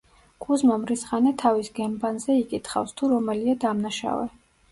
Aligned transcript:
კუზმა 0.43 0.77
მრისხანე 0.83 1.33
თავის 1.41 1.69
გემბანზე 1.81 2.39
იკითხავს, 2.45 2.97
თუ 3.01 3.13
რომელია 3.13 3.57
დამნაშავე. 3.67 4.27